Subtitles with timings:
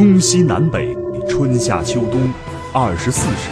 [0.00, 0.96] 东西南北，
[1.28, 2.32] 春夏秋冬，
[2.72, 3.50] 二十四时，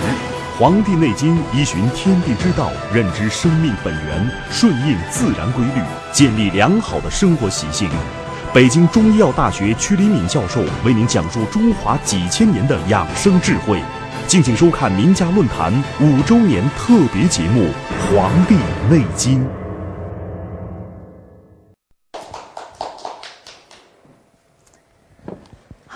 [0.58, 7.86] 《黄帝内经》依循天地之道，认知生命本源，顺应自然规律，建立良好的生活习性。
[8.54, 13.78] 北京中医药大学曲黎敏教授为您讲述中华几千年的养生智慧。
[14.26, 17.64] 敬请收看名家论坛五周年特别节目
[18.16, 18.54] 《黄帝
[18.88, 19.44] 内经》。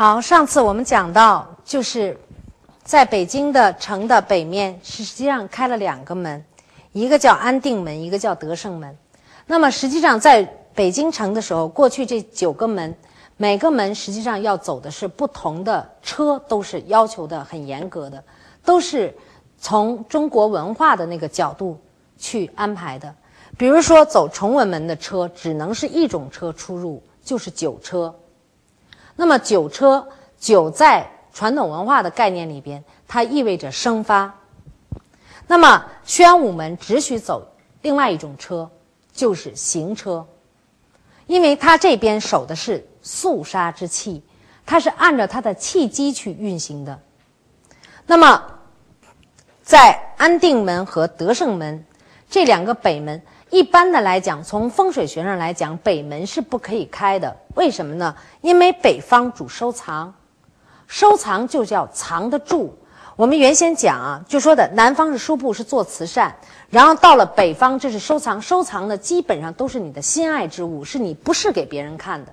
[0.04, 2.18] 好，上次我们讲到，就是
[2.82, 6.44] 在北京的城的北面，实际上开了两个门，
[6.90, 8.98] 一个叫安定门，一个叫德胜门。
[9.46, 10.42] 那么实际上在
[10.74, 12.92] 北京城的时候，过去这九个门，
[13.36, 18.20] 每个门实际上要走的是不同的车，都是要求的很严格的，
[18.64, 19.16] 都是
[19.56, 21.80] 从中国文化的那个角度
[22.18, 23.14] 去安排的。
[23.56, 28.12] 比如说走崇文门的车，只能是一种车出入，就是九车。
[29.16, 34.34] 那么酒车，酒在传统文化的概念里边，它意味着生发。
[35.46, 37.46] 那么宣武门只许走
[37.82, 38.70] 另外一种车，
[39.12, 40.26] 就是行车，
[41.26, 44.22] 因为它这边守的是肃杀之气，
[44.64, 46.98] 它是按照它的气机去运行的。
[48.06, 48.42] 那么
[49.62, 51.84] 在安定门和德胜门
[52.30, 53.22] 这两个北门。
[53.52, 57.36] 一般的来讲，从风水学上来讲，北门是不可以开的。
[57.54, 58.16] 为什么呢？
[58.40, 60.14] 因为北方主收藏，
[60.86, 62.74] 收藏就叫藏得住。
[63.14, 66.34] 我们原先讲啊，就说的南方是书部，是做慈善，
[66.70, 68.40] 然后到了北方，这是收藏。
[68.40, 72.32] 收藏的基本上都是你的心爱之物，是你不是给别人看的，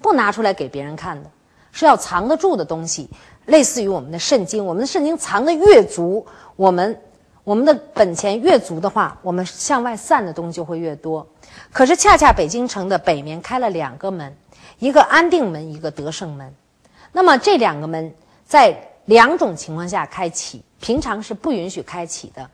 [0.00, 1.28] 不拿出来给别人看的，
[1.72, 3.10] 是要藏得住的东西。
[3.46, 6.24] 类似于我们的肾经，我们的肾经藏的越足，
[6.54, 6.96] 我们。
[7.46, 11.24] 我们的本钱越足的话，我们向外散的东西就会越多。
[11.72, 14.36] 可是恰恰北京城的北面开了两个门，
[14.80, 16.52] 一个安定门，一个德胜门。
[17.12, 18.12] 那么这两个门
[18.44, 22.50] 在两种情况下开启，平常是不允许开启的。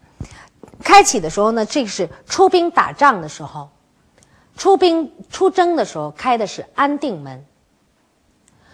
[0.85, 3.71] 开启的时候呢，这个是出兵打仗的时候，
[4.59, 7.43] 出兵出征的时候开的是安定门。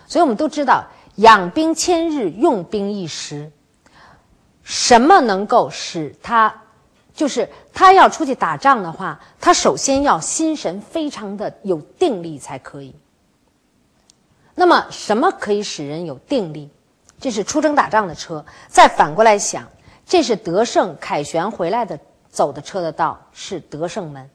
[0.09, 3.49] 所以我们都知道，养兵千日，用兵一时。
[4.69, 6.55] 什么能够使他，
[7.15, 12.95] 就是他要出去打仗的话，他首先要心神非常的有定力才可以。
[14.55, 16.69] 那么，什么可以使人有定力？
[17.19, 18.45] 这是出征打仗的车。
[18.69, 19.67] 再反过来想，
[20.05, 21.99] 这是德胜凯旋回来的
[22.29, 24.29] 走的车的道，是德胜门。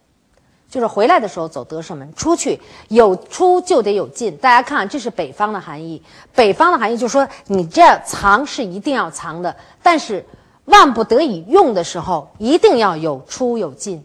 [0.74, 4.36] 就是回来的时候走德胜门，出去有出就得有进。
[4.38, 6.02] 大家看，这是北方的含义。
[6.34, 10.26] 北方的含义就是说，你这藏是一定要藏的，但是
[10.66, 14.04] 万不得已用的时候，一定要有出有进，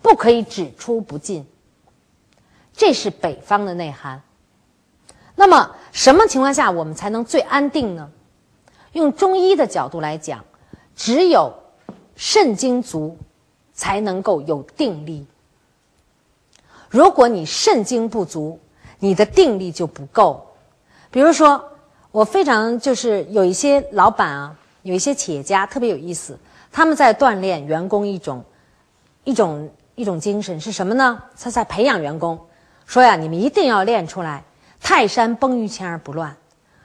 [0.00, 1.46] 不可以只出不进。
[2.72, 4.22] 这是北方的内涵。
[5.34, 8.10] 那么，什么情况下我们才能最安定呢？
[8.92, 10.42] 用中医的角度来讲，
[10.96, 11.52] 只有
[12.16, 13.18] 肾精足，
[13.74, 15.26] 才能够有定力。
[16.88, 18.58] 如果你肾精不足，
[18.98, 20.44] 你的定力就不够。
[21.10, 21.62] 比如说，
[22.10, 26.38] 我非常就是有一些老板啊，有一些企业家特别有意思，
[26.72, 28.42] 他们在锻炼员工一种
[29.24, 31.22] 一种一种精神是什么呢？
[31.38, 32.38] 他在培养员工，
[32.86, 34.42] 说呀，你们一定要练出来
[34.80, 36.34] 泰山崩于前而不乱。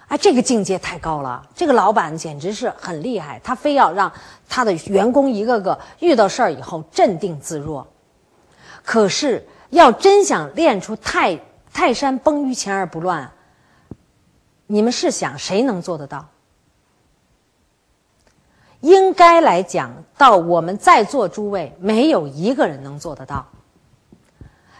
[0.09, 4.11] 哎，这个境界太高了，这个老板简直是很厉害，他非要让
[4.49, 7.87] 他的员工一个个遇到事儿以后镇定自若。
[8.83, 9.47] 可是。
[9.73, 11.39] 要真想练出泰
[11.73, 13.31] 泰山崩于前而不乱，
[14.67, 16.25] 你们是想谁能做得到？
[18.81, 23.45] 应该来讲，到我们在座诸位，没有一个人能做得到。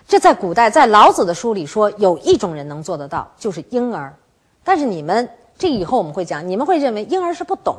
[0.07, 4.13] 这在古代，在老子的书里说，有一种人能做得到，就是婴儿。
[4.63, 7.77] 但是你们这以后我们会讲，你们会认为婴儿是不懂，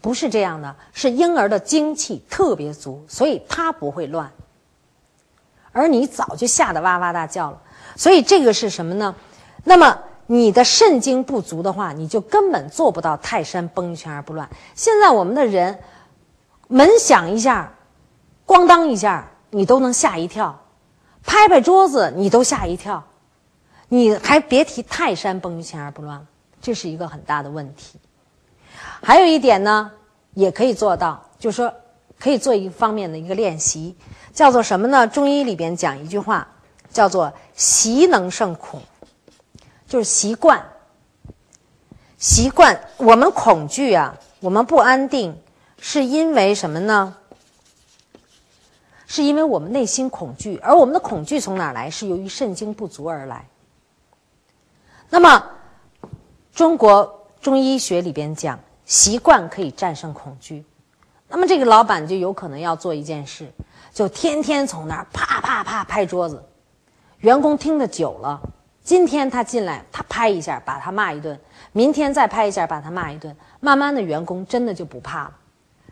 [0.00, 4.30] 不是这样的，是婴儿的精气特别足，所以他不会乱。
[5.76, 7.60] 而你早就吓得哇哇大叫了，
[7.96, 9.14] 所以这个是什么呢？
[9.64, 14.48] 那么你的肾精不足的话，你就根本做不到泰山崩于前而不乱。
[14.74, 15.78] 现在我们的人
[16.68, 17.70] 门响一下，
[18.46, 20.50] 咣当一下，你都能吓一跳；
[21.22, 23.04] 拍拍桌子，你都吓一跳。
[23.88, 26.24] 你还别提泰山崩于前而不乱了，
[26.62, 28.00] 这是一个很大的问题。
[29.02, 29.92] 还有一点呢，
[30.32, 31.70] 也可以做到，就是说
[32.18, 33.96] 可以做一方面的一个练习。
[34.32, 35.06] 叫做什么呢？
[35.06, 36.46] 中医里边讲一句话，
[36.90, 38.82] 叫做“习能胜恐”，
[39.88, 40.62] 就是习惯。
[42.18, 45.38] 习惯我们恐惧啊，我们不安定，
[45.78, 47.16] 是因为什么呢？
[49.06, 51.88] 是因为我们内心恐惧，而我们的恐惧从哪来？
[51.88, 53.46] 是由于肾精不足而来。
[55.08, 55.42] 那么，
[56.52, 60.64] 中国中医学里边讲，习惯可以战胜恐惧。
[61.28, 63.50] 那么这个老板就有可能要做一件事，
[63.92, 66.42] 就天天从那儿啪啪啪拍桌子，
[67.18, 68.40] 员工听得久了，
[68.82, 71.38] 今天他进来，他拍一下把他骂一顿，
[71.72, 75.32] 明天再拍一下把他骂一顿，慢慢的员工真的就不怕了，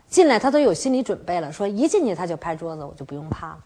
[0.07, 3.57] 进来他都有心理准备了，说一进去他就拍桌子，我就不用怕了。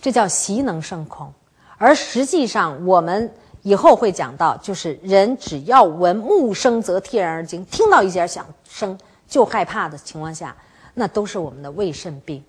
[0.00, 1.32] 这叫习能胜恐，
[1.78, 3.32] 而实际上我们
[3.62, 8.98] 以后会讲到，就是人只要闻木声则惕然而惊，听到一点响声。
[9.32, 10.54] 就害怕的情况下，
[10.92, 12.44] 那都是我们的胃肾病，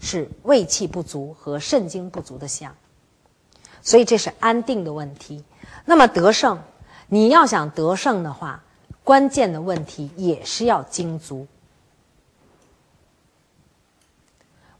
[0.00, 2.74] 是胃气不足和肾精不足的象。
[3.82, 5.44] 所以这是安定的问题。
[5.84, 6.58] 那么得胜，
[7.08, 8.64] 你要想得胜的话，
[9.04, 11.46] 关键的问题也是要精足。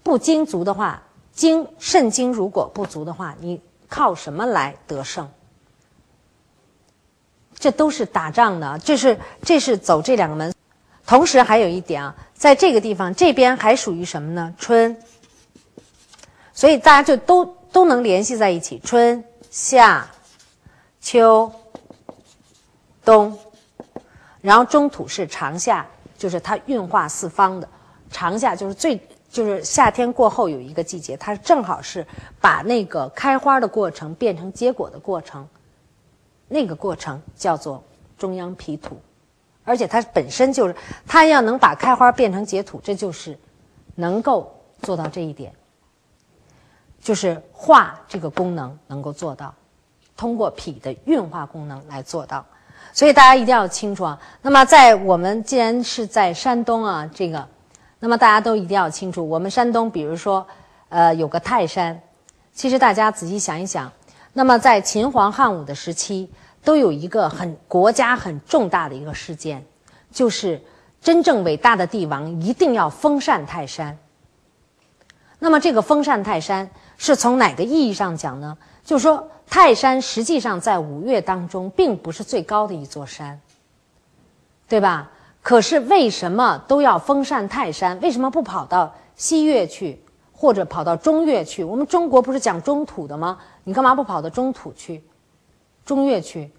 [0.02, 1.02] 不精足的话，
[1.34, 3.60] 精肾精如果不足的话，你
[3.90, 5.28] 靠什么来得胜？
[7.58, 10.54] 这都是打仗的，这是这是走这两个门。
[11.06, 14.54] 同时还有一点啊，在这个地方这边还属于什么呢？
[14.56, 14.96] 春，
[16.52, 18.78] 所以大家就都都能联系在一起。
[18.84, 20.08] 春夏
[21.00, 21.52] 秋
[23.04, 23.36] 冬，
[24.40, 27.68] 然后中土是长夏，就是它运化四方的
[28.10, 32.06] 长夏，就是最就是夏天过后有一个季节，它正好是
[32.40, 35.46] 把那个开花的过程变成结果的过程，
[36.48, 37.82] 那个过程叫做
[38.16, 38.98] 中央皮土。
[39.64, 40.74] 而且它本身就是，
[41.06, 43.38] 它要能把开花变成结土，这就是
[43.94, 45.52] 能够做到这一点，
[47.00, 49.54] 就是化这个功能能够做到，
[50.16, 52.44] 通过脾的运化功能来做到。
[52.92, 54.20] 所以大家一定要清楚啊。
[54.42, 57.46] 那么在我们既然是在山东啊，这个，
[58.00, 60.44] 那么大家都一定要清楚，我们山东比如说，
[60.88, 62.02] 呃，有个泰山，
[62.52, 63.90] 其实大家仔细想一想，
[64.32, 66.28] 那么在秦皇汉武的时期。
[66.64, 69.64] 都有一个很国家很重大的一个事件，
[70.10, 70.60] 就是
[71.00, 73.98] 真正伟大的帝王一定要封禅泰山。
[75.38, 78.56] 那么这个封禅泰山是从哪个意义上讲呢？
[78.84, 83.40] 就是说泰山实际上在五岳当中并不是最高的一座山，
[84.68, 85.10] 对吧？
[85.42, 87.98] 可是为什么都要封禅泰山？
[88.00, 90.00] 为什么不跑到西岳去，
[90.32, 91.64] 或者跑到中岳去？
[91.64, 93.38] 我们中国不是讲中土的吗？
[93.64, 95.02] 你干嘛不跑到中土去？
[95.84, 96.50] 中岳去，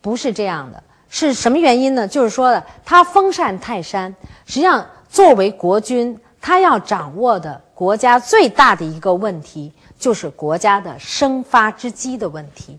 [0.00, 2.06] 不是这样的，是什么原因呢？
[2.06, 4.14] 就是说的，他封禅泰山，
[4.46, 12.78] 实际上作为国君，他要掌握的国家最大的一个问题，就是国家的生发之机的问题。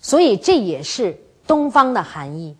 [0.00, 1.16] 所以这也是
[1.46, 2.56] 东方的含义，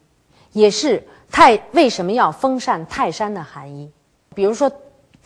[0.53, 3.91] 也是泰为什么要封禅泰山的含义。
[4.35, 4.71] 比如说。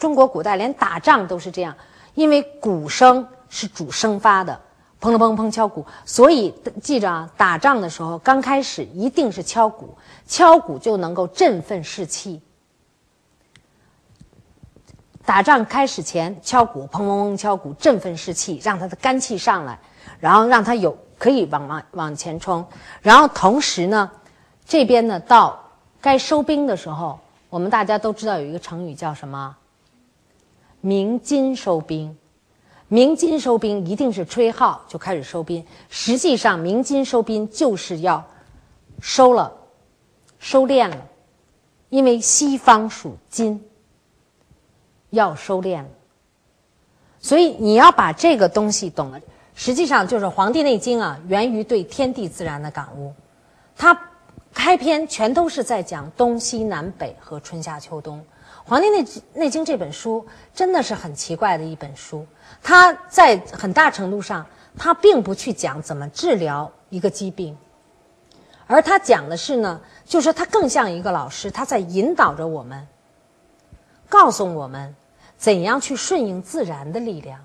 [0.02, 1.72] 中国古代连打仗都是这样，
[2.14, 4.60] 因为鼓声是主生发的，
[5.00, 12.42] 砰砰砰敲鼓，所以记着啊，打仗的时候刚开始一定是敲鼓，敲鼓就能够振奋士气。
[15.24, 19.78] 打仗开始前敲鼓，砰砰砰敲鼓，振奋士气，让他的肝气上来，
[20.18, 22.66] 然后让他有可以往往往前冲。
[23.02, 24.10] 然后同时呢，
[24.66, 25.56] 这边呢到
[26.00, 29.56] 该收兵的时候，我们大家都知道有一个成语叫什么？
[30.82, 32.14] 鸣金收兵，
[32.88, 35.64] 鸣金收兵一定是吹号就开始收兵。
[35.88, 38.22] 实际上，鸣金收兵就是要
[39.00, 39.50] 收了、
[40.40, 41.06] 收敛了，
[41.88, 43.64] 因为西方属金，
[45.10, 45.88] 要收敛了。
[47.20, 49.20] 所以你要把这个东西懂了。
[49.54, 53.14] 实际上，就是《黄帝内经》啊，源于对天地自然的感悟。
[53.76, 53.96] 它
[54.52, 58.18] 开篇全都是在讲东西南北和春夏秋冬。
[58.64, 59.04] 《黄帝内
[59.34, 62.26] 内经》这本书真的是很奇怪的一本书，
[62.62, 64.46] 它在很大程度上，
[64.78, 67.56] 它并不去讲怎么治疗一个疾病，
[68.66, 72.86] 而它讲的是呢，就是它更像一个老师，他在引导着我们，
[74.08, 74.94] 告诉我们
[75.36, 77.44] 怎样去顺应自然的力量。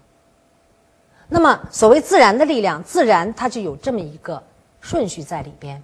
[1.27, 4.41] 那么，所谓自然的力量，自然它就有这么一个
[4.79, 5.83] 顺序在里边。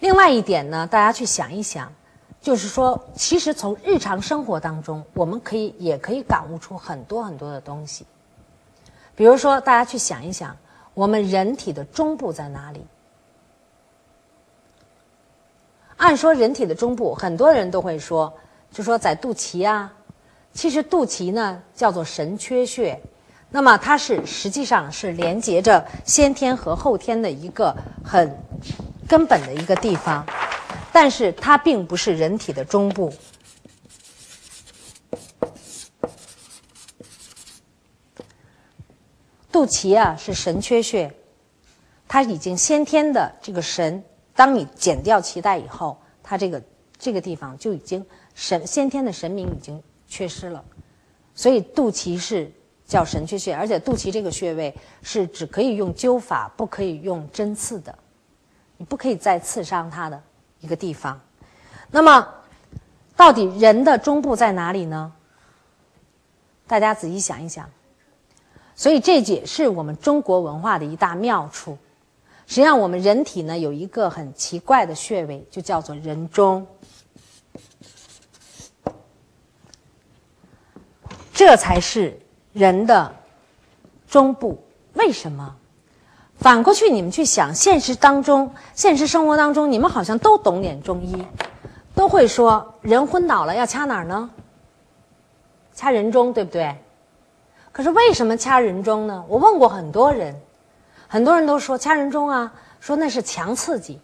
[0.00, 1.90] 另外一点呢，大家去想一想。
[2.42, 8.04] 就是说，其实从日常生活当中，我们可以也可以感悟出很多很多的东西。
[9.14, 10.56] 比如说，大家去想一想，
[10.92, 12.84] 我们人体的中部在哪里？
[15.98, 18.32] 按说人体的中部，很多人都会说，
[18.72, 19.92] 就说在肚脐啊。
[20.52, 23.00] 其实肚脐呢叫做神阙穴，
[23.50, 27.72] 那么它是实际上是连接着先天和后天的一个
[28.04, 28.36] 很
[29.06, 30.26] 根本的一个地方。
[30.92, 33.12] 但是它并不是人体的中部，
[39.50, 41.12] 肚脐啊是神阙穴，
[42.06, 46.62] 它已经先天的这个神，当你剪掉脐带以后，它这个
[46.98, 50.62] 这个地方就已经神先天的神明已经缺失了，
[51.34, 52.50] 所以肚脐是
[52.84, 57.98] 叫神阙穴，而且肚脐这个穴位是只可以用灸法，不可以用针刺的，
[58.76, 60.22] 你不可以再刺伤它的。
[60.62, 61.20] 一个地方。
[61.90, 62.26] 那么，
[63.14, 65.12] 到底人的中部在哪里呢？
[66.66, 67.68] 大家仔细想一想。
[68.74, 71.76] 所以这也是我们中国文化的一大妙处。
[72.46, 76.66] 实际上，我们人体呢有一个很奇怪的穴位，就叫做人中。
[81.34, 82.18] 这才是
[82.52, 83.14] 人的
[84.08, 84.62] 中部。
[84.94, 85.56] 为什么？
[86.42, 91.24] 反过去，你们去想，现实当中，现实生活当中，你们好像都懂点中医，
[91.94, 94.28] 都会说人昏倒了要掐哪儿呢？
[95.72, 96.76] 掐人中，对不对？
[97.70, 99.24] 可是为什么掐人中呢？
[99.28, 100.34] 我问过很多人，
[101.06, 104.00] 很多人都说掐人中啊，说那是强刺激。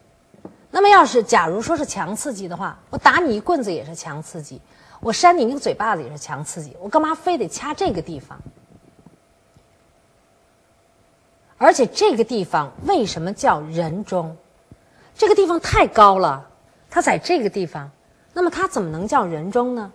[0.71, 4.61] 那么要是假如说是强刺激的话，我打你一棍子也是强刺激，
[5.01, 8.39] 我扇你一个嘴巴子也是强刺激，我干嘛非得掐这个地方？
[11.59, 14.37] 而且这个地方为什么叫人中？
[15.17, 16.49] 这个地方太高了，
[16.89, 17.91] 它在这个地方，
[18.33, 19.93] 那么它怎么能叫人中呢？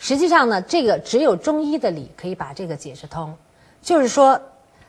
[0.00, 3.36] 实际上呢，这个只有中医的理可以把这个解释通，
[3.80, 4.40] 就是说，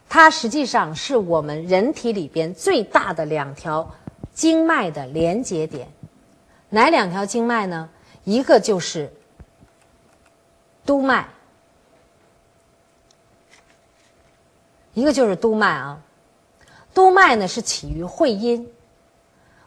[0.07, 3.87] 它实际上是我们人体里边最大的两条
[4.33, 5.87] 经脉的连接点。
[6.69, 7.89] 哪两条经脉呢？
[8.23, 9.11] 一个就是
[10.85, 11.27] 督脉，
[14.99, 16.01] 一个就是督脉啊。
[16.93, 18.67] 督脉呢是起于会阴，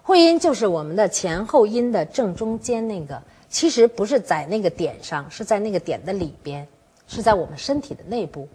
[0.02, 3.20] 会阴就是我们的前后阴的正中间那个。
[3.48, 6.66] 其实不是在那个点上，是在那个点的里边，
[7.06, 8.48] 是在我们身体的内部。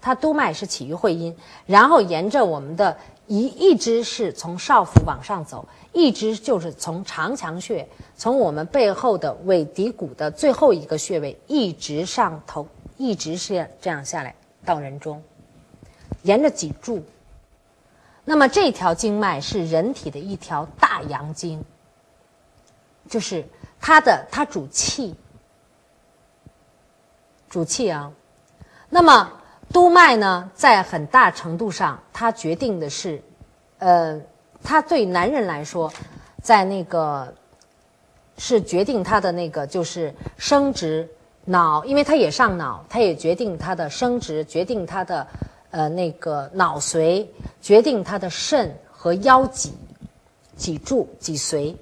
[0.00, 2.94] 它督脉是起于会阴，然后沿着我们的
[3.26, 12.66] 一一直是从少腹往上走，一直就是从长强穴，从我们背后的尾骶骨的最后一个穴位，一直上头，
[12.98, 15.22] 一直是这样下来到人中，
[16.24, 17.02] 沿着脊柱。
[18.24, 21.64] 那么这条经脉是人体的一条大阳经，
[23.08, 23.42] 就是。
[23.86, 25.14] 它的它主气，
[27.50, 28.10] 主气啊。
[28.88, 29.30] 那么
[29.70, 33.22] 督脉呢，在很大程度上，它决定的是，
[33.78, 34.18] 呃，
[34.62, 35.92] 它对男人来说，
[36.42, 37.30] 在那个
[38.38, 41.06] 是决定他的那个就是生殖
[41.44, 45.26] 脑，因为它也上脑，它也决定他的生殖，决定他的
[45.74, 47.26] 呃那个脑髓，
[47.60, 49.74] 决定他的肾和腰脊、
[50.56, 51.74] 脊柱、脊髓。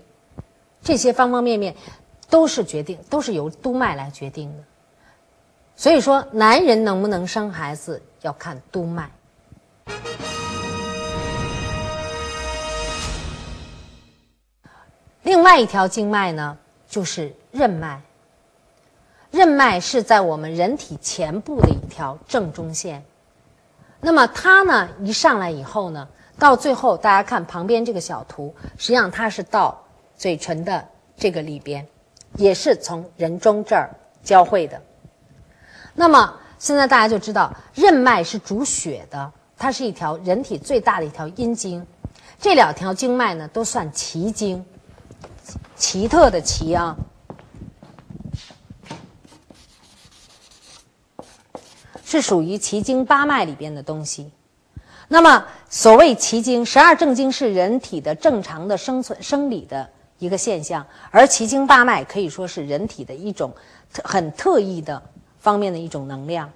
[0.82, 1.76] 这些方方面面
[2.30, 4.64] 都是决定，都是由督脉来决定的。
[5.76, 9.10] 所以说，男人能不能生孩子要看督脉。
[15.22, 16.56] 另外一条经脉呢，
[16.88, 18.00] 就是任脉。
[19.30, 23.04] 任脉是在我们人体前部的一条正中线。
[24.02, 26.06] 那么它呢，一上来以后呢，
[26.38, 29.78] 到最后大家看旁边这个小图，实际上它是到。
[30.14, 31.84] 嘴唇的这个里边，
[32.36, 33.90] 也是从人中这儿
[34.22, 34.80] 交汇的。
[35.94, 41.84] 那么现在大家就知道，任脉是主血的，它是一条人体最大的一条阴经。
[42.38, 44.64] 这两条经脉呢，都算奇经，
[45.74, 46.94] 奇特的奇啊，
[52.12, 54.30] 是属于奇经八脉里边的东西。
[55.08, 59.88] 那么所谓奇经，十二正经是人体的正常的生存生理的。
[60.18, 63.52] 一个现象，而奇经八脉可以说是人体的一种
[63.92, 65.02] 特很特异的
[65.40, 66.48] 方面的一种能量，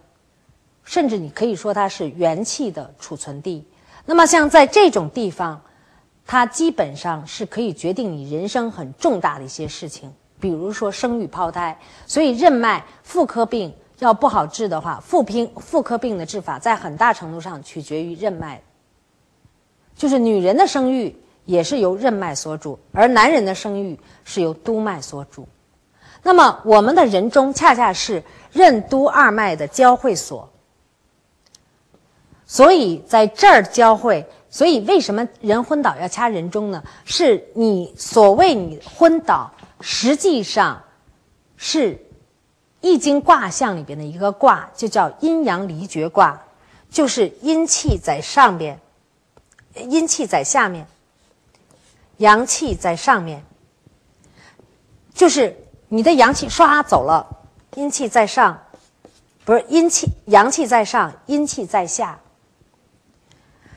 [0.84, 3.66] 甚至你可以说它是元气的储存地。
[4.04, 5.60] 那么像在这种地方，
[6.24, 11.76] 它基本上是可以决定你人生很重大的一些事情，比如说生育胞胎。
[12.06, 18.60] 所以任脉妇科病要不好治的话，妇病妇科病的治法在很大程度上取决于任脉，
[19.94, 21.14] 就是女人的生育。
[21.46, 25.46] 也是由任脉所主，而男人的生育是由督脉所主。
[26.20, 30.50] 那么，我们的人中恰恰是任督二脉的交汇所，
[32.46, 34.26] 所以在这儿交汇。
[34.50, 36.82] 所以，为什么人昏倒要掐人中呢？
[37.04, 39.48] 是你所谓你昏倒，
[39.80, 40.82] 实际上
[41.56, 41.96] 是
[42.86, 46.40] 易经卦象里边的一个卦，就叫阴阳离绝卦，
[46.88, 48.78] 就是阴气在上边，
[49.74, 50.86] 阴气在下面。
[52.18, 53.44] 阳气在上面，
[55.12, 55.54] 就是
[55.88, 57.26] 你的阳气唰走了，
[57.74, 58.58] 阴气在上，
[59.44, 62.18] 不是阴气，阳气在上，阴气在下，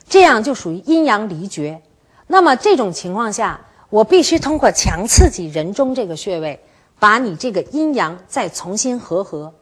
[0.08, 1.82] 这样就属于阴阳离绝。
[2.28, 6.64] 那么这种情况下，我必须通过强刺激人中这个穴位，
[7.00, 9.52] 把你这个阴阳再重新合合。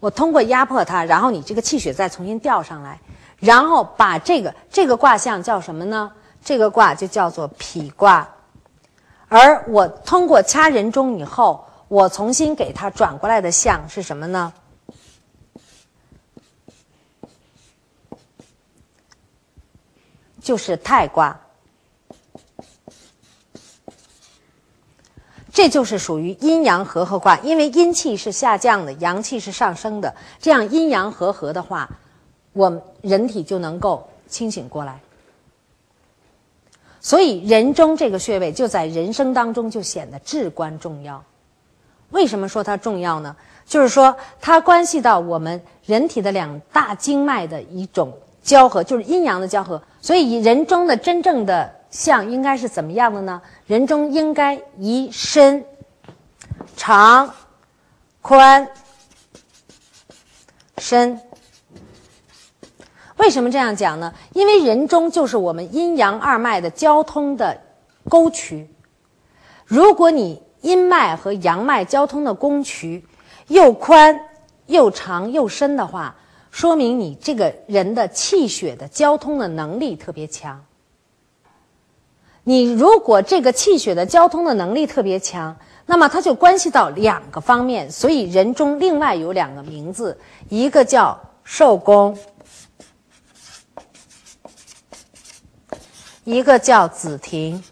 [0.00, 2.98] 我通过压迫它，然后你这个气血再重新调上来，
[3.38, 6.10] 然后把这个这个卦象叫什么呢？
[6.42, 8.28] 这个卦就叫做脾卦。
[9.28, 14.52] 而我通过掐人中以后，我重新给它转过来的象是什么呢？
[20.40, 21.40] 就是太卦。
[25.54, 31.88] 这就是属于阴阳和合卦，因为阴气是下降的，阳气是上升的，这样阴阳和合的话，
[32.52, 34.98] 我们人体就能够清醒过来。
[37.00, 41.22] 所以人中这个穴位就在人生当中就显得至关重要。
[42.10, 43.36] 为什么说它重要呢？
[43.64, 49.80] 就是说它关系到我们人体的两大经脉的一种交合，就是阴阳的交合。
[50.00, 51.72] 所以人中的真正的。
[51.94, 53.40] 象应该是怎么样的呢？
[53.66, 55.64] 人中应该宜深、
[56.76, 57.32] 长、
[58.20, 58.68] 宽、
[60.78, 61.20] 深。
[63.16, 64.12] 为什么这样讲呢？
[64.32, 67.56] 因为人中就是我们阴阳二脉的交通的
[68.08, 68.68] 沟渠。
[69.64, 73.06] 如果你阴脉和阳脉交通的沟渠
[73.46, 74.18] 又宽
[74.66, 76.16] 又长又深的话，
[76.50, 80.60] 说明你这个人的气血的交通的能力特别强。
[82.46, 87.90] 你如果这个气血的交通的能力特别强，那么它就关系到两个方面。
[87.90, 90.18] 所以人中另外有两个名字，
[90.50, 92.16] 一个叫寿宫，
[96.24, 97.64] 一个叫子庭。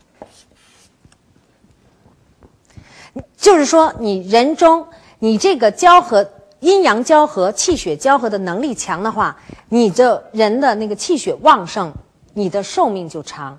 [3.37, 4.87] 就是说，你人中
[5.19, 6.27] 你这个交合
[6.61, 9.37] 阴阳交合、气血交合的能力强的话，
[9.69, 11.93] 你这人的那个气血旺盛，
[12.33, 13.59] 你的寿命就长。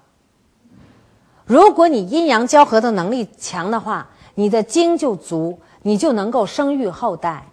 [1.45, 7.47] 如果你阴阳交合的能力强的话，你的精就足，你就能够生育后代。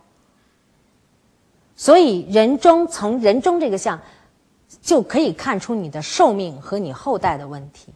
[1.76, 4.00] 所以人中从人中这个相，
[4.80, 7.92] 就可以看出你的寿命和你后代的问题。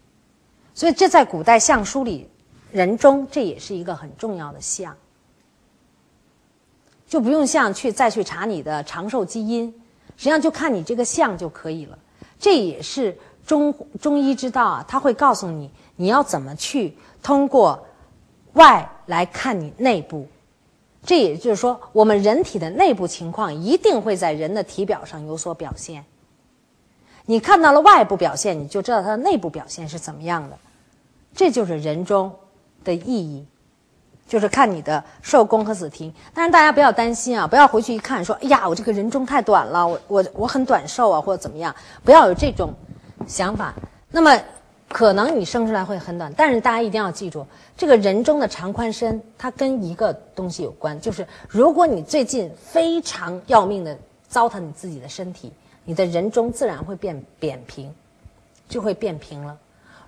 [0.74, 2.28] 所以这在古代相书里，
[2.72, 4.96] 人中这也是一个很重要的相，
[7.06, 9.66] 就不用像去再去查你的长寿基因，
[10.16, 11.98] 实际上就看你这个相就可以了。
[12.40, 15.70] 这也是中中医之道啊，他会告诉你。
[15.96, 17.86] 你要怎么去通过
[18.54, 20.26] 外来看你内部？
[21.04, 26.04] 这也就是说，我们人体的内部情况一定会在人的体表上有所表现。
[27.26, 30.58] 你看到了外部表现，你就知道它的内部表现是怎么样的。
[31.34, 32.32] 这就是人中
[32.82, 33.46] 的意义，
[34.26, 36.12] 就是看你的寿宫和子庭。
[36.32, 42.74] 但是大家不要担心啊，不要回去一看说：“哎呀，我这个人中太短了，我我我很短寿啊，或者怎么样？”不要有这种
[43.26, 43.74] 想法。
[44.10, 44.38] 那么。
[44.86, 47.44] 可能你生出来会很短，但是大家一定要记住，
[47.76, 55.52] 这个人中的长宽深，它跟一个东西有关，就是如果你最近非常要命的糟蹋你自己的身体，
[55.84, 57.92] 你的人中自然会变扁平，
[58.68, 59.58] 就会变平了。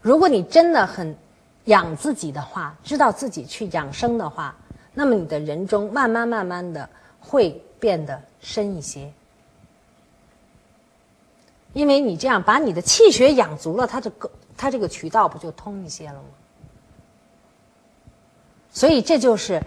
[0.02, 1.16] 如果你真的很
[1.64, 4.54] 养自己的话，知道自己去养生的话，
[4.94, 9.10] 那么你的人中慢慢慢慢的会变得深一些。
[11.76, 16.28] 因为你这样把你的气血养足了，它这个，它这个渠道不就通一些了吗？
[18.72, 19.62] 所以这就是，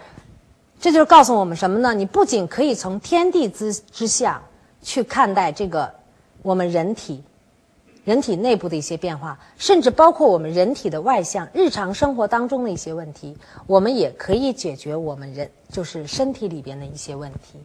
[0.80, 1.94] 这就是告诉我们什么呢？
[1.94, 4.42] 你不仅可以从天地之之象
[4.82, 5.88] 去看待这个
[6.42, 7.22] 我们人体、
[8.04, 13.36] 人体内部的一些变化，甚至包括我们人体的外向、日常生活当中的一些问题，
[13.68, 17.60] 我们也可以解决我们人就是身体里边的一些问题。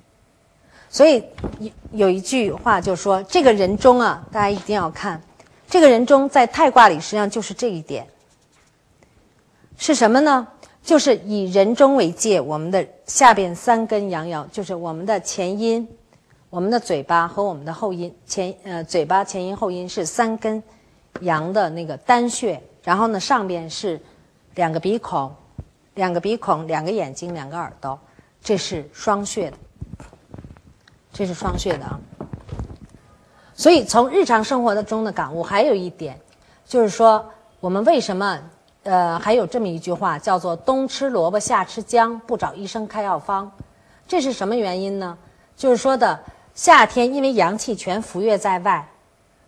[0.89, 1.23] 所以
[1.59, 5.21] 有有一句话就说：“这个人中啊，大家一定要看，
[5.67, 8.07] 这个人中在太卦里实际上就是这一点，
[9.77, 10.47] 是什么呢？
[10.83, 15.85] 就是以人中为界，我们的下边三根阳爻，就是我们的前阴、
[16.49, 18.15] 我们的嘴巴和我们的后阴。
[18.25, 20.61] 前呃，嘴巴前阴后阴是三根
[21.21, 23.99] 阳的那个单穴，然后呢，上边是
[24.53, 25.33] 两个鼻孔、
[25.95, 27.99] 两个鼻孔、两个眼睛、两个耳朵，
[28.41, 29.57] 这是双穴的。”
[31.17, 31.97] 这是双穴的啊，
[33.53, 36.19] 所以从日常生活的中的感悟，还有一点，
[36.65, 37.25] 就是说
[37.61, 38.37] 我们为什么
[38.83, 43.49] 呃还有这么一句话叫做“冬吃萝卜夏吃姜，不找医生开药方”，
[44.05, 45.17] 这是什么原因呢？
[45.55, 46.19] 就是说的
[46.53, 48.85] 夏天因为阳气全浮跃在外，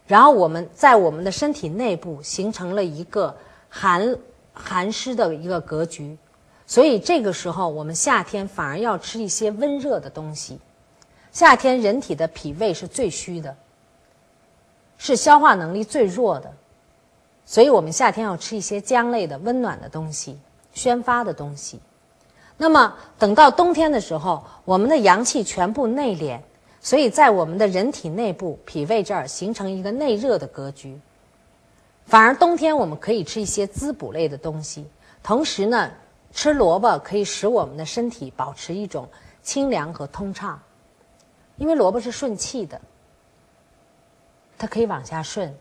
[0.05, 3.35] 然后我们在我们的身体内部形成了一个
[3.67, 4.15] 寒
[4.53, 6.17] 寒湿的一个格局，
[6.65, 10.57] 所以这个时候我们夏天反而要吃一些温热的东西。
[11.37, 13.55] 夏天人体的脾胃是最虚的，
[14.97, 16.51] 是消化能力最弱的，
[17.45, 20.39] 所以我们夏天要吃一些姜类的温暖的东西、
[20.73, 21.79] 宣发的东西。
[22.57, 26.39] 那么等到冬天的时候，我们的阳气全部内敛，
[26.81, 30.99] 所以在我们的人体内部脾胃这儿形成一个内热的格局。
[32.07, 34.87] 反而冬天我们可以吃一些滋补类的东西，
[35.21, 35.91] 同时呢，
[36.33, 39.07] 吃萝卜可以使我们的身体保持一种
[39.43, 40.59] 清凉和通畅。
[41.57, 42.79] 因为萝卜是顺气的，
[44.59, 45.51] 它可以往下顺，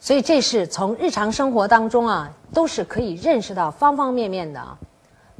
[0.00, 4.78] 所以这是从日常生活当中啊，都是可以认识到方方面面的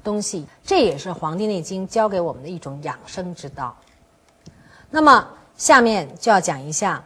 [0.05, 0.47] 东西。
[0.63, 3.75] 这也是《黄帝内经》教给我们的一种养生之道。
[4.91, 5.27] 那么
[5.57, 7.03] 下面就要讲一下，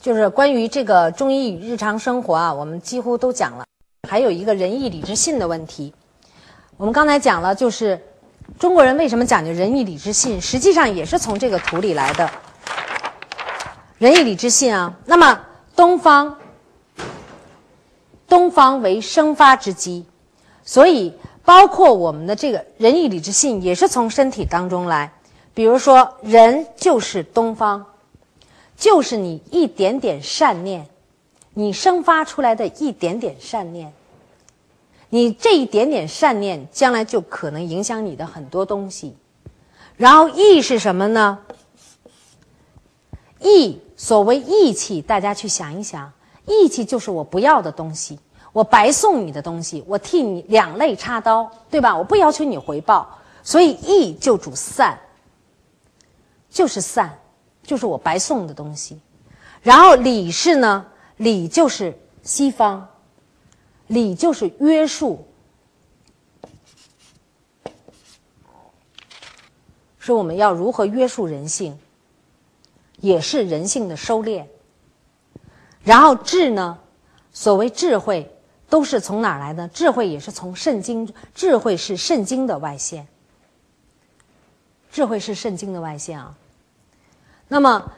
[0.00, 3.66] 就是关于这个中医与日常生活啊，我们几乎都讲了。
[4.08, 5.92] 还有一个仁义礼智信的问题，
[6.78, 8.00] 我们刚才讲了，就是。
[8.58, 10.40] 中国人为什么讲究仁义礼智信？
[10.40, 12.30] 实际上也是从这个图里来的。
[13.98, 15.40] 仁义礼智信啊，那么
[15.74, 16.38] 东方，
[18.28, 20.04] 东方为生发之基，
[20.64, 21.12] 所以
[21.44, 25.12] 包括我们的这个仁义礼智信也是从身体当中来。
[25.52, 27.84] 比如说，人就是东方，
[28.76, 30.86] 就是你一点点善念，
[31.54, 33.92] 你生发出来的一点点善念。
[35.14, 39.16] 你这一点点善念，将来就可能影响你的很多东西。
[39.96, 41.38] 然后义是什么呢？
[43.38, 46.12] 义，所谓义气，大家去想一想，
[46.46, 48.18] 义气就是我不要的东西，
[48.52, 51.96] 我白送你的东西，我替你两肋插刀，对吧？
[51.96, 53.08] 我不要求你回报，
[53.44, 54.98] 所以义就主善，
[56.50, 57.16] 就是善，
[57.62, 58.98] 就是我白送的东西。
[59.62, 60.84] 然后礼是呢，
[61.18, 62.84] 礼就是西方。
[63.86, 65.26] 礼就是约束，
[69.98, 71.78] 是我们要如何约束人性，
[72.98, 74.46] 也是人性的收敛。
[75.82, 76.78] 然后智呢，
[77.32, 78.34] 所谓智慧，
[78.70, 79.68] 都是从哪来的？
[79.68, 83.06] 智慧也是从圣经，智慧是圣经的外线，
[84.90, 86.34] 智慧是圣经的外线啊。
[87.48, 87.92] 那么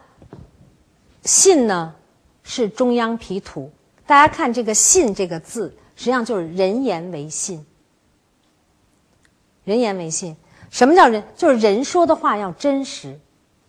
[1.22, 1.94] 信呢，
[2.42, 3.70] 是中央皮土。
[4.06, 7.66] 大家看这个“信”这个字，实际上就是人言为信。
[9.64, 10.36] 人言为信，
[10.70, 11.22] 什么叫人？
[11.34, 13.18] 就是人说的话要真实，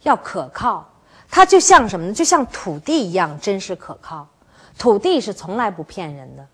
[0.03, 0.87] 要可靠。
[1.27, 2.13] 它就像什么呢？
[2.13, 4.27] 就像土地一样真实可靠。
[4.77, 6.47] 土地是从来不骗人的，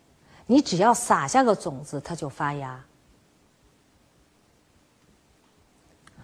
[0.48, 2.82] 你只要撒下个种子，它就发芽。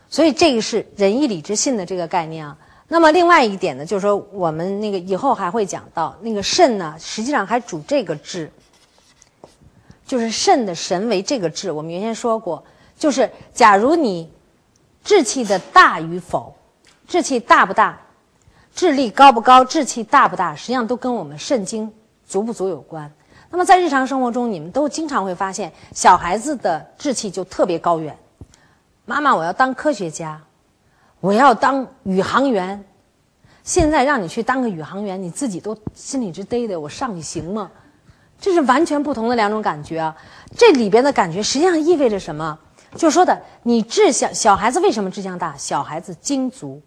[0.07, 2.57] 所以这个是仁义礼智信的这个概念啊。
[2.91, 8.51] 那么另外一点呢，就是说我们那个以后还会讲到那个肾呢，实际上还主这个志，
[10.07, 11.71] 就是肾的神为这个志。
[11.71, 12.63] 我们原先说过，
[12.97, 14.27] 就是假如你
[15.03, 16.55] 志气的大与否，
[17.07, 17.95] 志气大不大，
[18.73, 21.93] 智力高不高，志气大不大，实际上都跟我们肾精
[22.25, 23.11] 足不足有关。
[23.51, 28.17] 那么在日常生活中，你们都经常会发现，小孩子的志气就特别高远。
[29.05, 30.41] 妈妈，我要当科学家。
[31.19, 32.83] 我要当宇航员，
[33.63, 37.69] 现在让你去当个宇航员，你自己都心里直嘚嘚，我上去行吗？
[38.39, 40.15] 这是完全不同的两种感觉啊！
[40.55, 42.57] 这里边的感觉实际上意味着什么？
[42.95, 45.53] 就说的你志向，小孩子为什么志向大？
[45.57, 46.81] 小孩子精足。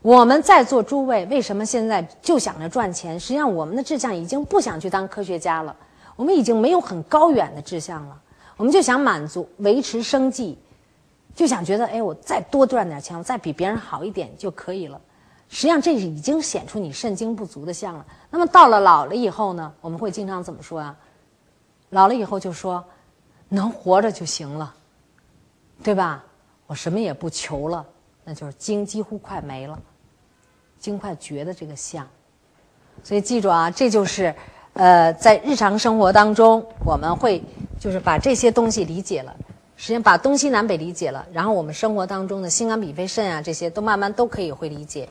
[0.00, 3.20] 我们在座诸位为什么现在就想着赚钱？
[3.20, 5.76] 实际上我们的志向已经不想去当科学家了，
[6.16, 8.18] 我们已经没有很高远的志向了，
[8.56, 10.56] 我们就想满足维持生计。
[11.38, 15.00] 就想觉得，哎，我再多赚点钱，我再比别人好一点就可以了。
[15.48, 18.04] 实际上，这是已经显出你肾精不足的象了。
[18.28, 20.96] 那么到了老了以后呢，我们会经常怎么说啊？
[21.90, 22.84] 老了以后就说，
[23.48, 24.74] 能活着就行了，
[25.80, 26.24] 对吧？
[26.66, 27.86] 我什么也不求了，
[28.24, 29.78] 那就是精几乎快没了，
[30.80, 32.04] 精快绝的这个象。
[33.04, 34.34] 所以记住啊，这就是，
[34.72, 37.40] 呃，在日常生活当中，我们会
[37.78, 39.36] 就是把这些东西理解了。
[39.80, 45.08] 实际上把东西南北理解了，然后我们生活当中的心肝脾肺肾啊，这些都慢慢都可以会理解。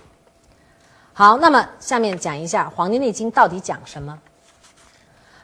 [1.13, 4.19] 好，那么下面讲一下《黄帝内经》到底讲什么。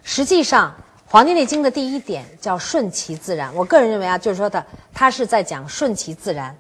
[0.03, 0.75] 实际上，
[1.09, 3.55] 《黄帝内经》的第一点叫顺其自然。
[3.55, 6.55] 我个人认为啊，就是说的它是在讲顺其自然。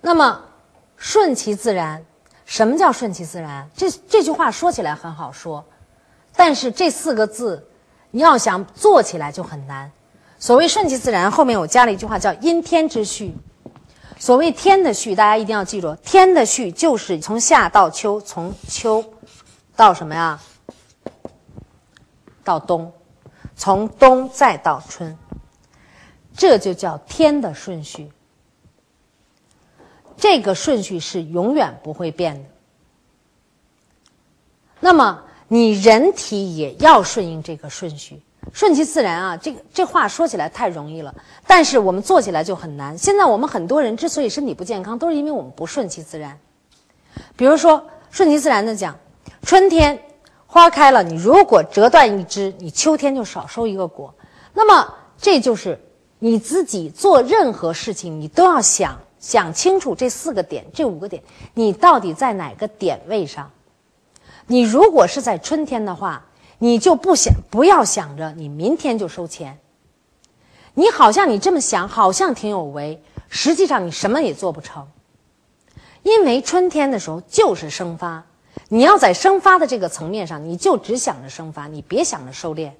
[0.00, 0.40] 那么，
[0.96, 2.02] 顺其自然，
[2.46, 3.68] 什么叫顺其自然？
[3.76, 5.62] 这这句话说起来很好说，
[6.34, 7.68] 但是这四个字，
[8.10, 9.92] 你要想做起来就很难。
[10.42, 13.32] 所谓顺其自然，后面我加了一句话，叫因天之序。
[14.18, 19.04] 所谓天的序，大家一定要记住，天的序就是从夏到秋，从秋
[19.76, 20.40] 到什么呀？
[22.42, 22.92] 到冬，
[23.54, 25.16] 从冬再到春。
[26.36, 28.10] 这就叫天的顺序。
[30.16, 32.48] 这个顺序是永远不会变的。
[34.80, 38.20] 那么你人体也要顺应这个顺序，
[38.52, 39.36] 顺其自然啊！
[39.36, 41.14] 这个这话说起来太容易了，
[41.46, 42.96] 但是我们做起来就很难。
[42.98, 46.38] 现在我们很多人之所以身体不健康，都是因为我们不顺其自然。
[47.36, 48.98] 比如说，顺其自然的讲，
[49.42, 49.98] 春天
[50.46, 54.12] 花开了，你如果折断一枝，你秋天就少收一个果。
[54.52, 55.78] 那么这就是
[56.18, 61.22] 你自己做任何事情，你都要想想清楚这四个点、这五个点，
[61.54, 63.50] 你到底在哪个点位上？
[64.46, 66.26] 你如果是在春天的话，
[66.62, 69.58] 你就不想不要想着你明天就收钱。
[70.74, 74.86] 你好像你这么想，好像挺有为，实际上你什么也做不成。
[76.04, 78.24] 因为春天的时候就是生发，
[78.68, 82.70] 你要在生发的这个层面上，你就只想着生发，你别想着收敛。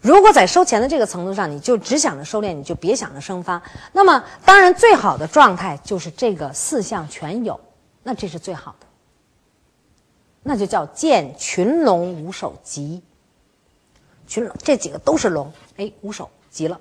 [0.00, 3.62] 如果在收钱的这个程度上，你就只想着收敛，你就别想着生发。
[3.92, 7.60] 那么，当然最好的状态就是这个四项全有，
[8.02, 8.86] 那这是最好的。
[10.42, 13.02] 那就叫见群龙无首吉。
[14.26, 16.80] 群龙这几个都是龙，哎，无首吉了，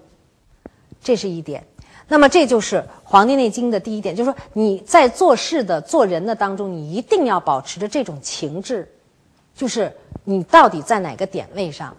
[1.01, 1.65] 这是一点。
[2.07, 8.91] 那么这就是《黄帝内经》的第一点，就是说你在做事的、做人的当中，你一定要保持着这种情志，
[9.55, 11.95] 就是你到底在哪个点位上。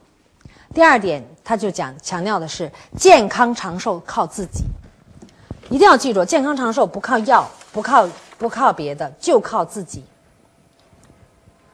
[0.75, 4.65] 第二点，他就讲强调的是健康长寿靠自己，
[5.69, 10.03] 一定要记住，健康长寿不靠药，不靠不靠别的，就靠自己。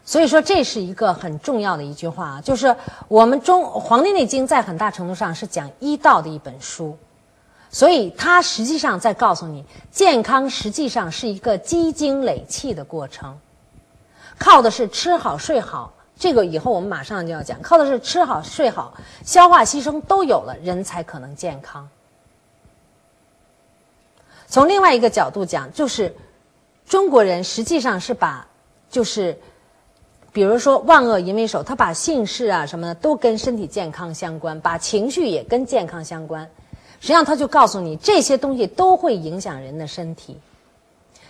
[0.07, 2.75] 所以说，这是一个很重要的一句话啊，就是
[3.09, 6.97] 我们中《黄帝内经》在很大程度上是讲医道的一本书。
[7.71, 13.37] 所以，它实际上在告诉你，健康实际上是一个积精累气的过程，
[14.39, 15.93] 靠的是吃好睡好。
[16.17, 21.87] 这个以后我们马上就要讲，靠的是吃好睡好，消化吸收都有了，人才可能健康。
[24.47, 26.15] 从另外一个角度讲，就是
[26.87, 28.47] 中国人实际上是把，
[28.89, 29.39] 就是
[30.37, 36.47] 比如说万恶淫为首，他把姓氏啊什么的都跟身体健康相关，把情绪也跟健康相关。
[37.01, 40.37] 实际上，他就告诉你，这些东西都会影响人的身体。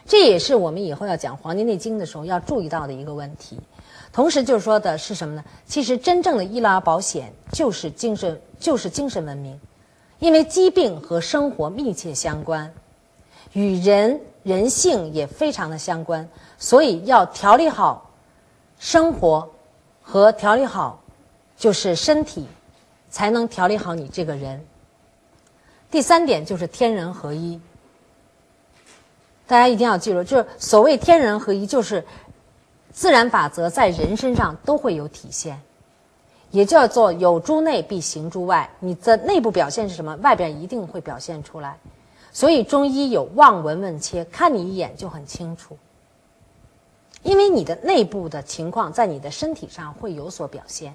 [0.07, 3.61] 这也是我们以后要讲《黄帝内经》的时候要注意到的一个问题。
[4.13, 5.45] 同时，就是说的是什么呢？
[5.69, 9.57] 其实，真正的医疗保险就是精神，就是精神文明，
[10.19, 12.75] 因为疾病和生活密切相关，
[13.53, 18.06] 与人人性也非常的相关，所以要调理好
[18.79, 19.49] 生活
[20.03, 21.03] 和调理好
[21.57, 22.47] 就是身体，
[23.11, 24.65] 才能调理好你这个人。
[25.91, 27.61] 第三点就是天人合一，
[29.47, 32.05] 大家一定要记住，就是所谓天人合一，就是
[32.93, 35.61] 自然法则在人身上都会有体现，
[36.51, 38.69] 也叫做有诸内必行诸外。
[38.81, 41.79] 你的内部表现是什么，外边一定会表现出来。
[42.33, 45.79] 所以中医有望闻问切，看你一眼就很清楚，
[47.27, 50.95] 因为你的内部的情况在你的身体上会有所表现，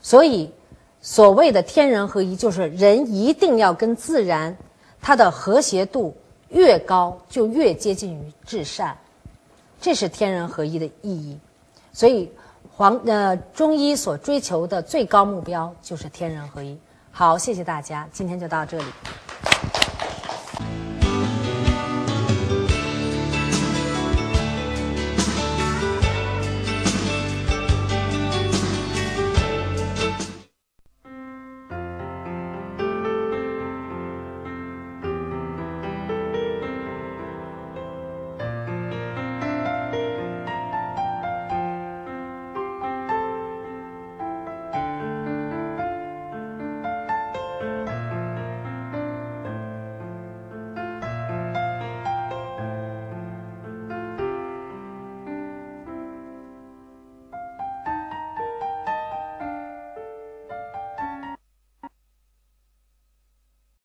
[0.00, 0.52] 所以。
[1.02, 4.54] 所谓的天人合一，就是人一定要跟自然，
[5.00, 6.14] 它的和谐度
[6.50, 8.94] 越高，就越接近于至善，
[9.80, 11.38] 这是天人合一的意义。
[11.90, 12.30] 所以，
[12.70, 16.78] 黄呃中医所追求的最高目标就是天人合一。
[17.10, 18.84] 好，谢谢大家，今天就到这里。